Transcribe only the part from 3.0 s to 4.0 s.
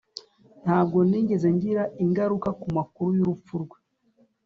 y'urupfu rwe.